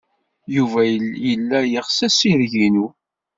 [0.55, 0.81] Yuba
[1.27, 2.87] yella yeɣs assireg-inu.